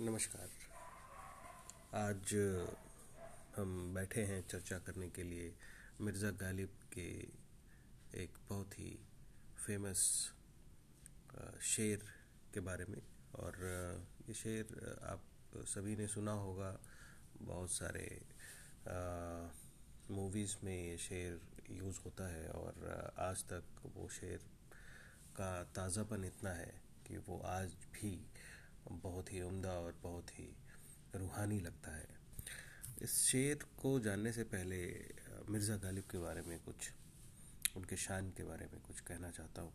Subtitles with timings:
[0.00, 0.48] नमस्कार।
[1.96, 2.32] आज,
[3.56, 5.52] हम बैठे हैं चर्चा करने के लिए
[6.00, 7.06] मिर्ज़ा गालिब के
[8.22, 8.90] एक बहुत ही
[9.56, 10.00] फ़ेमस
[11.70, 12.04] शेर
[12.54, 13.00] के बारे में।
[13.40, 13.56] और
[14.28, 15.22] ये शेर आप
[15.72, 16.76] सभी ने सुना होगा,
[17.42, 18.06] बहुत सारे
[20.10, 21.40] मूवीज़ में ये शेर
[21.72, 23.64] यूज़ होता है। और आज तक
[23.96, 24.40] वो शेर
[25.36, 26.72] का ताज़ापन इतना है
[27.08, 28.18] कि वो आज भी
[28.92, 30.48] बहुत ही उम्दा और बहुत ही
[31.14, 32.08] रूहानी लगता है।
[33.02, 34.78] इस शेर को जानने से पहले
[35.50, 36.90] मिर्ज़ा गालिब के बारे में कुछ,
[37.76, 39.72] उनके शान के बारे में कुछ कहना चाहता हूँ।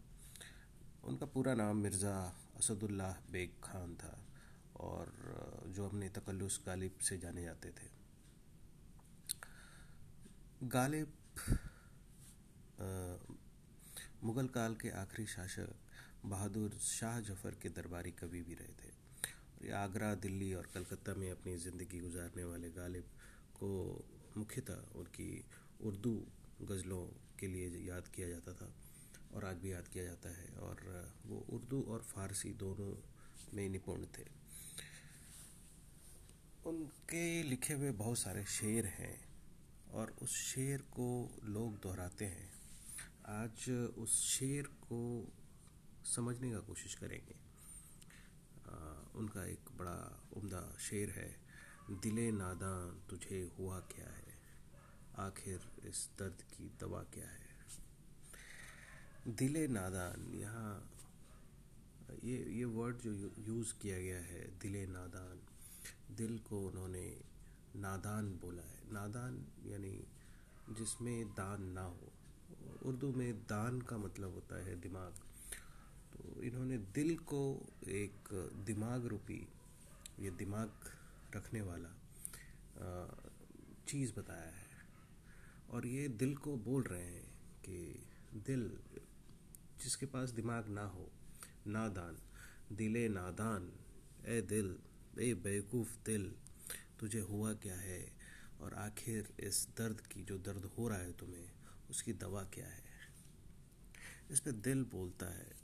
[1.03, 2.13] उनका पूरा नाम मिर्ज़ा
[2.57, 4.15] असदुल्लाह बेग खान था
[4.79, 5.11] और
[5.75, 7.89] जो अपने तकल्लुस गालिब से जाने जाते थे।
[10.69, 11.13] गालिब
[14.23, 15.75] मुग़ल काल के आखिरी शासक
[16.25, 18.99] बहादुर शाह जफ़र के दरबारी कवि भी रहे थे।
[19.69, 23.03] आगरा, दिल्ली और कलकत्ता में अपनी ज़िंदगी गुजारने वाले गालिब
[23.53, 23.69] को
[24.37, 25.45] मुख्यतः उनकी
[25.81, 26.13] उर्दू
[26.61, 27.05] गज़लों
[27.39, 28.73] के लिए याद किया जाता था
[29.35, 30.77] और आज भी याद किया जाता है और
[31.25, 32.93] वो उर्दू और फ़ारसी दोनों
[33.53, 34.25] में निपुण थे।
[36.65, 39.17] उनके लिखे हुए बहुत सारे शेर हैं
[39.93, 41.07] और उस शेर को
[41.43, 42.49] लोग दोहराते हैं।
[43.25, 45.01] आज उस शेर को
[46.05, 47.35] समझने का कोशिश करेंगे।
[49.15, 51.35] उनका एक बड़ा उम्दा शेर है,
[51.89, 54.39] दिले नादान तुझे हुआ क्या है?
[55.17, 57.51] आखिर इस दर्द की दवा क्या है?
[59.27, 60.87] दिले नादान, यहाँ
[62.23, 65.39] ये ये वर्ड जो यूज़ किया गया है, दिले नादान,
[66.15, 67.21] दिल को उन्होंने
[67.75, 70.07] नादान बोला है। नादान यानी
[70.69, 72.11] जिसमें दान ना हो।
[72.83, 75.13] उर्दू में दान का मतलब होता है दिमाग।
[76.43, 78.29] इन्होंने दिल को एक
[78.65, 79.47] दिमाग रूपी,
[80.19, 80.71] ये दिमाग
[81.35, 81.91] रखने वाला
[83.87, 84.69] चीज़ बताया है।
[85.69, 87.29] और ये दिल को बोल रहे हैं
[87.65, 88.79] कि दिल,
[89.83, 91.11] जिसके पास दिमाग ना हो,
[91.67, 92.17] नादान,
[92.75, 93.71] दिले नादान,
[94.25, 94.77] ए दिल,
[95.19, 96.35] ए बेवकूफ़ दिल,
[96.99, 98.11] तुझे हुआ क्या है?
[98.61, 101.49] और आखिर इस दर्द की जो दर्द हो रहा है तुम्हें,
[101.89, 102.83] उसकी दवा क्या है?
[104.31, 105.60] इस पे दिल बोलता है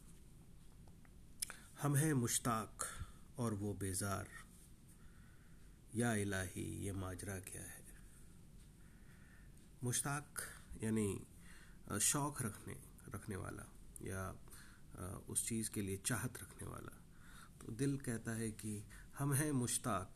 [1.82, 2.84] हम हैं मुश्ताक
[3.38, 4.28] और वो बेजार।
[5.96, 7.84] या इलाही, ये माजरा क्या है?
[9.84, 10.42] मुश्ताक,
[10.84, 11.28] यानी
[12.02, 12.74] शौक़ रखने
[13.10, 13.66] रखने वाला,
[14.02, 14.24] या
[15.30, 16.96] उस चीज़ के लिए चाहत रखने वाला।
[17.62, 18.84] तो दिल कहता है कि
[19.18, 20.14] हम हैं मुश्ताक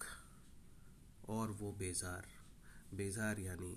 [1.29, 2.27] और वो बेजार।
[2.93, 3.75] बेजार यानी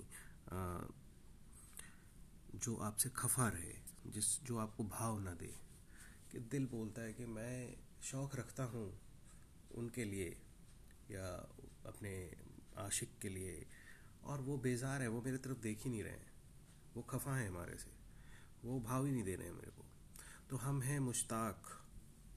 [2.55, 3.75] जो आपसे खफा रहे,
[4.07, 5.64] जिस, जो आपको भाव ना दे।
[6.35, 8.99] कि दिल बोलता है कि मैं शौक़ रखता हूँ
[9.75, 10.41] उनके लिए
[11.11, 12.35] या अपने
[12.77, 13.65] आशिक के लिए।
[14.23, 16.33] और वो बेजार है, वो मेरे तरफ़ देख ही नहीं रहे हैं।
[16.95, 17.91] वो खफा है हमारे से।
[18.67, 19.85] वो भाव ही नहीं दे रहे हैं मेरे को।
[20.49, 21.85] तो हम हैं मुश्ताक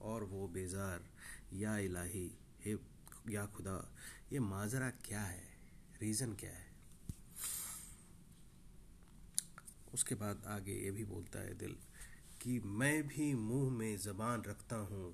[0.01, 1.09] और वो बेजार।
[1.53, 2.31] या इलाही,
[2.65, 2.77] हे
[3.29, 3.95] या खुदा,
[4.33, 5.43] ये माजरा क्या है?
[6.01, 6.71] रीज़न क्या है?
[9.93, 11.77] उसके बाद आगे ये भी बोलता है दिल
[12.41, 15.11] कि मैं भी मुँह में ज़बान रखता हूँ।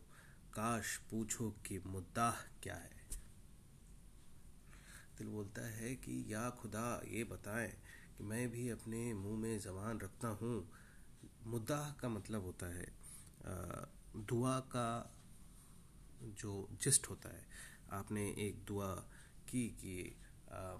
[0.53, 2.29] काश पूछो कि मुद्दा
[2.63, 2.93] क्या है।
[5.17, 7.71] दिल बोलता है कि, या खुदा, ये बताएँ
[8.17, 10.67] कि मैं भी अपने मुँह में ज़बान रखता हूँ।
[11.47, 12.87] मुद्दा का मतलब होता है
[14.25, 14.87] दुआ का
[16.21, 17.45] जो जिस्ट होता है।
[17.91, 18.93] आपने एक दुआ
[19.49, 20.15] की कि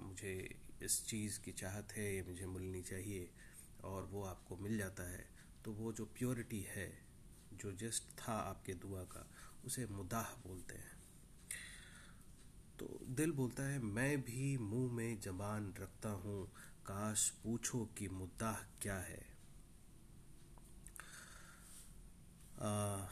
[0.01, 0.35] मुझे
[0.81, 3.29] इस चीज़ की चाहत है, ये मुझे मिलनी चाहिए
[3.83, 5.34] और वो आपको मिल जाता है।
[5.65, 7.05] तो वो जो प्योरिटी है
[7.53, 9.27] जो जस्ट था आपके दुआ का
[9.65, 11.03] उसे मुदाह बोलते हैं।
[12.79, 16.47] तो दिल बोलता है मैं भी मुँह में जबान रखता हूँ
[16.85, 19.25] काश पूछो कि मुद्दा क्या है?
[22.61, 23.05] आ,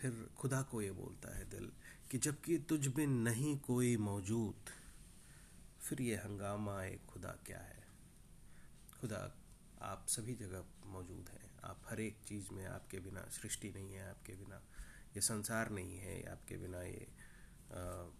[0.00, 1.72] फिर खुदा को ये बोलता है दिल
[2.10, 4.70] कि जबकि तुझ बिन नहीं कोई मौजूद
[5.80, 7.84] फिर ये हंगामा एक खुदा क्या है?
[9.00, 9.41] खुदा
[9.82, 14.10] आप सभी जगह मौजूद हैं। आप हर एक चीज़ में आपके बिना सृष्टि नहीं है
[14.10, 14.56] आपके बिना
[15.16, 17.06] ये संसार नहीं है आपके बिना ये
[17.72, 18.10] आ,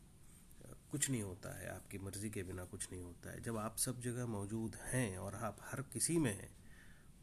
[0.90, 4.00] कुछ नहीं होता है आपकी मर्ज़ी के बिना कुछ नहीं होता है। जब आप सब
[4.00, 6.50] जगह मौजूद हैं और आप हर किसी में हैं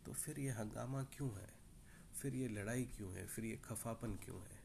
[0.06, 1.50] तो फिर ये हंगामा क्यों है?
[2.22, 3.28] फिर ये लड़ाई क्यों है?
[3.28, 4.60] फिर ये खफापन क्यों है?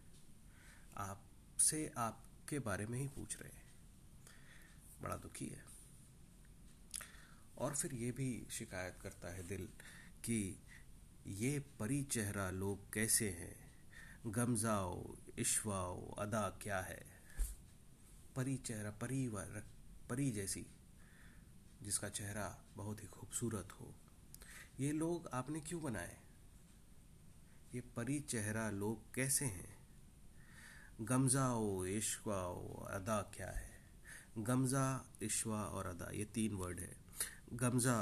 [0.97, 3.63] आपसे आपके बारे में ही पूछ रहे हैं।
[5.03, 5.74] बड़ा दुखी है।
[7.59, 9.69] और फिर ये भी शिकायत करता है दिल
[10.25, 10.63] कि
[11.27, 13.75] ये परी चेहरा लोग कैसे हैं?
[14.27, 17.07] गमजाओ इश्वाओ, अदा क्या है?
[18.37, 19.31] परी चेहरा परी
[20.11, 20.67] परी जैसी,
[21.83, 23.95] जिसका चेहरा बहुत ही खूबसूरत हो।
[24.81, 26.17] ये लोग आपने क्यों बनाए?
[27.75, 29.79] ये परी चेहरा लोग कैसे हैं?
[31.01, 33.81] गमजाओ ओ इश्वा ओ अदा क्या है?
[34.39, 37.04] गमजा इश्वा और अदा, ये तीन वर्ड है।
[37.55, 37.97] गमजा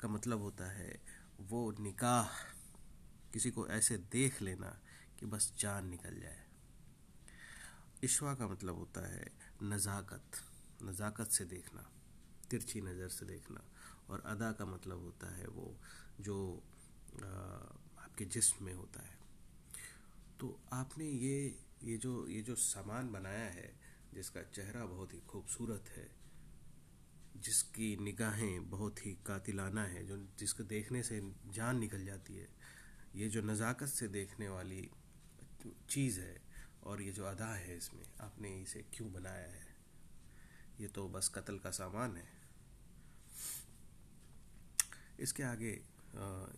[0.00, 0.92] का मतलब होता है
[1.40, 2.28] वो निकाह।
[3.32, 4.70] किसी को ऐसे देख लेना
[5.18, 6.42] कि बस जान निकल जाए।
[8.04, 9.30] इश्वा का मतलब होता है
[9.62, 10.40] नज़ाकत
[10.82, 11.82] नज़ाकत से देखना,
[12.50, 13.62] तिरछी नज़र से देखना।
[14.10, 15.74] और अदा का मतलब होता है वो
[16.20, 16.36] जो
[17.98, 19.16] आपके जिस्म में होता है।
[20.40, 21.38] तो आपने ये
[21.84, 23.72] ये जो ये जो सामान बनाया है,
[24.14, 26.06] जिसका चेहरा बहुत ही खूबसूरत है
[27.38, 31.20] जिसकी निगाहें बहुत ही कातिलाना है, जो जिसको देखने से
[31.54, 32.48] जान निकल जाती है,
[33.16, 34.88] ये जो नज़ाकत से देखने वाली
[35.90, 36.36] चीज़ है
[36.84, 39.66] और ये जो अदा है इसमें, आपने इसे क्यों बनाया है?
[40.80, 42.26] ये तो बस कत्ल का सामान है।
[45.20, 45.70] इसके आगे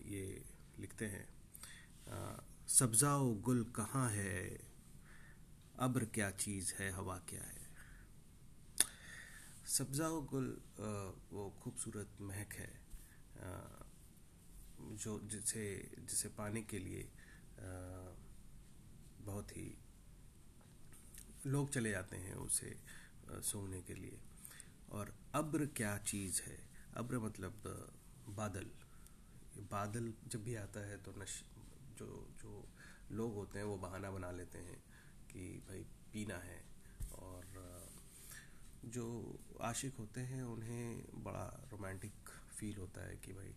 [0.06, 0.42] ये
[0.78, 1.26] लिखते हैं
[2.70, 4.58] सब्ज़ा व गुल कहाँ है?
[5.78, 6.90] अब्र क्या चीज़ है?
[6.92, 7.68] हवा क्या है?
[9.70, 10.46] सब्जाओ गुल
[11.32, 12.72] वो खूबसूरत महक है
[14.98, 15.64] जो जिसे
[15.98, 17.02] जिसे पाने के लिए
[19.20, 19.66] बहुत ही
[21.46, 22.74] लोग चले जाते हैं उसे
[23.42, 24.18] सोने के लिए।
[24.92, 26.58] और अब्र क्या चीज़ है?
[26.96, 27.62] अब्र मतलब
[28.28, 28.70] बादल।
[29.70, 31.42] बादल जब भी आता है तो नश,
[31.98, 32.08] जो
[32.42, 32.64] जो
[33.12, 34.82] लोग होते हैं वो बहाना बना लेते हैं
[35.30, 36.62] कि भाई पीना है
[37.14, 37.79] और
[38.84, 39.04] जो
[39.62, 43.54] आशिक होते हैं, उन्हें बड़ा रोमांटिक फील होता है कि भाई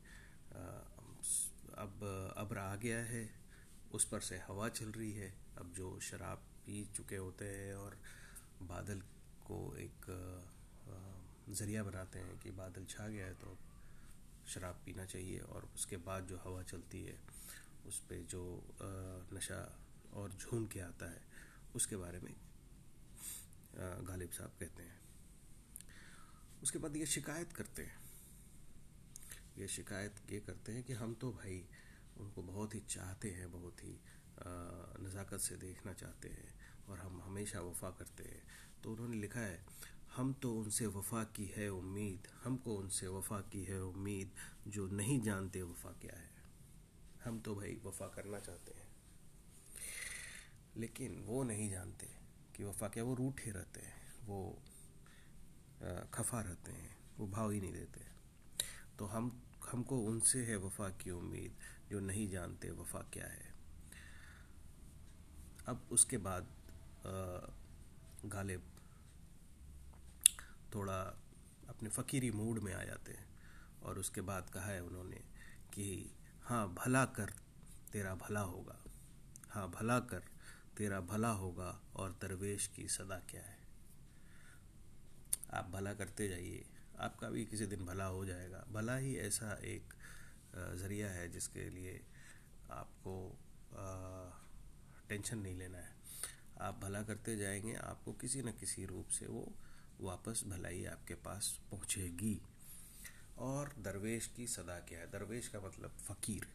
[1.78, 2.04] अब
[2.38, 3.30] अब्र आ गया है,
[3.94, 7.98] उस पर से हवा चल रही है। अब जो शराब पी चुके होते हैं और
[8.64, 9.02] बादल
[9.46, 10.06] को एक
[11.52, 13.58] ज़रिया बनाते हैं कि बादल छा गया है तो
[14.54, 17.18] शराब पीना चाहिए और उसके बाद जो हवा चलती है,
[17.88, 18.44] उस पर जो
[19.34, 19.62] नशा
[20.14, 21.22] और झूम के आता है,
[21.76, 22.34] उसके बारे में
[24.08, 25.02] गालिब साहब कहते हैं।
[26.64, 28.02] उसके बाद ये शिकायत करते हैं।
[29.58, 31.64] ये शिकायत ये करते हैं कि हम तो भाई
[32.18, 34.00] उनको बहुत ही चाहते हैं, बहुत ही
[35.04, 36.54] नज़ाकत से देखना चाहते हैं
[36.90, 38.42] और हम हमेशा वफा करते हैं।
[38.84, 39.60] तो उन्होंने लिखा है,
[40.16, 44.32] हम तो उनसे वफा की है उम्मीद, हमको उनसे वफा की है उम्मीद,
[44.68, 46.30] जो नहीं जानते वफा क्या है।
[47.24, 48.88] हम तो भाई वफा करना चाहते हैं।
[50.78, 52.08] लेकिन वो नहीं जानते
[52.56, 54.40] कि वफा क्या, वो रूठे रहते हैं, वो
[56.14, 58.02] खफा रहते हैं, वो भाव ही नहीं देते।
[59.00, 59.32] तो हम,
[59.72, 61.56] हमको उनसे है वफा की उम्मीद,
[61.90, 63.52] जो नहीं जानते वफा क्या है।
[65.68, 66.48] अब उसके बाद
[68.26, 68.64] गालिब
[70.76, 71.00] थोड़ा
[71.70, 73.28] अपने फ़कीरी मूड में आ जाते हैं
[73.84, 75.22] और उसके बाद कहा है उन्होंने
[75.74, 76.12] कि
[76.44, 77.34] हाँ भला कर,
[77.92, 78.78] तेरा भला होगा।
[79.50, 80.24] हाँ भला कर,
[80.78, 83.53] तेरा भला होगा और दरवेश की सदा क्या है?
[85.54, 86.64] आप भला करते जाइए,
[87.00, 89.94] आपका भी किसी दिन भला हो जाएगा। भला ही ऐसा एक
[90.56, 92.00] ज़रिया है जिसके लिए
[92.72, 93.16] आपको
[95.10, 95.92] टेंशन नहीं लेना है।
[96.62, 99.52] आप भला करते जाएँगे, आपको किसी न किसी रूप से वो
[100.02, 102.40] वापस भलाई आपके पास पहुँचेगी।
[103.38, 105.12] और दरवेश की सदा क्या है?
[105.12, 106.48] दरवेश का मतलब फ़कीर।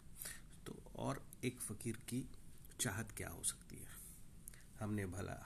[0.67, 2.25] तो और एक फ़कीर की
[2.81, 3.97] चाहत क्या हो सकती है?
[4.81, 5.39] हमने भला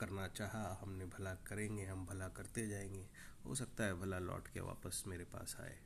[0.00, 3.06] करना चाहा, हमने भला करेंगे, हम भला करते जाएँगे।
[3.46, 5.78] हो सकता है भला लौट के वापस मेरे पास आए।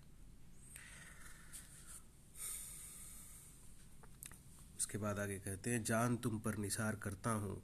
[4.78, 7.62] उसके बाद आगे कहते हैं, जान तुम पर निसार करता हूँ,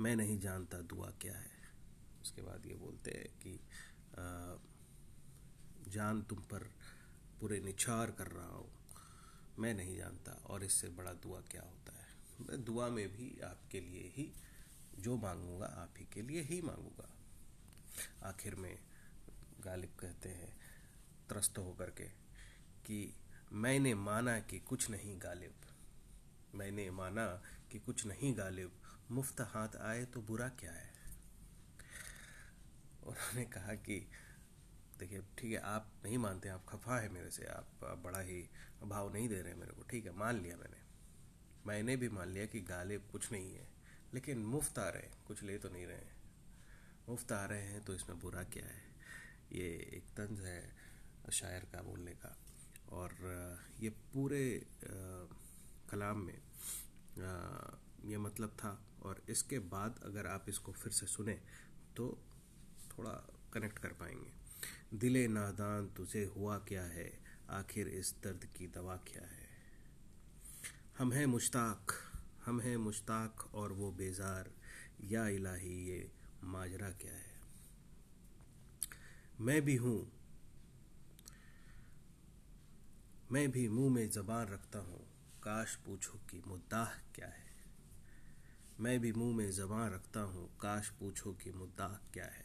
[0.00, 1.52] मैं नहीं जानता दुआ क्या है।
[2.22, 3.58] उसके बाद ये बोलते हैं कि
[5.90, 6.70] जान तुम पर
[7.40, 8.70] पूरे निछार कर रहा हूँ,
[9.58, 12.56] मैं नहीं जानता, और इससे बड़ा दुआ क्या होता है?
[12.58, 14.32] दुआ में भी आपके लिए ही
[14.98, 17.10] जो मांगूँगा आप ही के लिए ही मांगूँगा।
[18.28, 18.78] आखिर में
[19.60, 20.56] गालिब कहते हैं,
[21.28, 22.08] त्रस्त होकर के,
[22.86, 23.14] कि
[23.52, 25.54] मैंने माना कि कुछ नहीं गालिब।
[26.54, 28.72] मैंने माना कि कुछ नहीं गालिब।
[29.10, 30.94] मुफ़्त हाथ आए तो बुरा क्या है?
[33.04, 34.08] उन्होंने कहा कि,
[34.98, 37.66] देखिए, ठीक है, आप नहीं मानते, आप खफा है मेरे से, आप
[38.04, 38.48] बड़ा ही
[38.82, 40.76] भाव नहीं दे रहे मेरे को, ठीक है, मान लिया मैंने।
[41.66, 43.73] मैंने भी मान लिया कि गालिब कुछ नहीं है।
[44.12, 46.12] लेकिन मुफ़्त आ रहे हैं, कुछ ले तो नहीं रहे हैं।
[47.08, 48.82] मुफ़्त आ रहे हैं तो इसमें बुरा क्या है?
[49.52, 52.36] ये एक तंज है शायर का बोलने का।
[52.92, 53.10] और
[53.80, 54.44] ये पूरे
[55.90, 56.38] कलाम में
[58.04, 61.32] ये मतलब था। और इसके बाद अगर आप इसको फिर से सुने
[61.96, 62.06] तो
[62.90, 63.12] थोड़ा
[63.52, 67.10] कनेक्ट कर पाएँगे। दिले नादान तुझे हुआ क्या है?
[67.50, 69.48] आखिर इस दर्द की दवा क्या है?
[70.98, 71.92] हम हैं मुश्ताक।
[72.46, 74.50] हम हैं मुश्ताक और वो बेजार।
[75.04, 76.12] या इलाही, ये
[76.44, 77.34] माजरा क्या है?
[79.40, 80.12] मैं भी हूँ।
[83.32, 85.06] मैं भी मुँह में जबान रखता हूँ।
[85.42, 87.44] काश पूछो कि मुद्दा क्या है?
[88.80, 92.44] मैं भी मुँह में जबान रखता हूँ। काश पूछो कि मुद्दा क्या है?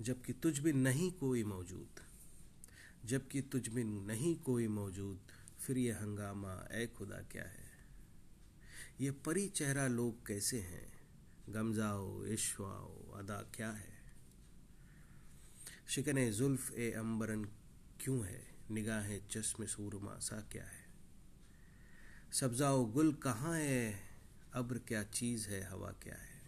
[0.00, 1.88] जबकि तुझ में नहीं कोई मौजूद।
[3.04, 5.20] जबकि तुझ में नहीं कोई मौजूद,
[5.60, 7.67] फिर ये हंगामा ए खुदा, क्या है?
[9.00, 10.92] ये परी चेहरा लोग कैसे हैं?
[11.48, 13.98] गमजाओ इश्वाओ अदा क्या है?
[15.88, 17.44] शिकने जुल्फ ए अंबरन
[18.00, 18.54] क्यों है?
[18.70, 20.86] निगाहें चश्म सूरमा सा क्या है?
[22.32, 24.00] सब्जाओ गुल कहाँ है?
[24.52, 25.70] अब्र क्या चीज़ है?
[25.70, 26.42] हवा क्या है?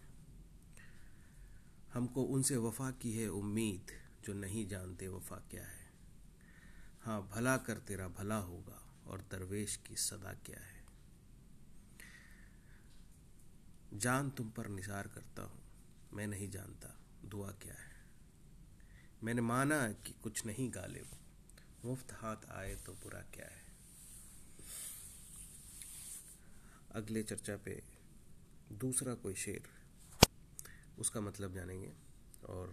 [1.93, 3.91] हमको उनसे वफा की है उम्मीद,
[4.25, 5.91] जो नहीं जानते वफा क्या है।
[7.01, 10.80] हाँ भला कर तेरा भला होगा और दरवेश की सदा क्या है।
[13.93, 15.61] जान तुम पर निसार करता हूँ।
[16.13, 17.91] मैं नहीं जानता, दुआ क्या है?
[19.23, 21.07] मैंने माना कि कुछ नहीं गालिब।
[21.85, 23.65] मुफ़्त हाथ आए तो बुरा क्या है?
[26.91, 27.83] अगले चर्चा पे
[28.71, 29.63] दूसरा कोई शेर।
[30.99, 31.93] उसका मतलब जानेंगे।
[32.49, 32.69] और,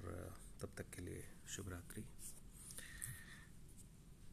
[0.61, 2.05] तब तक के लिए शुभ रात्रि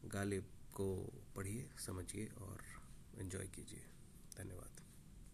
[0.04, 2.64] गालिब को पढ़िए, समझिए और
[3.18, 3.86] एंजॉय कीजिए।
[4.38, 4.75] धन्यवाद।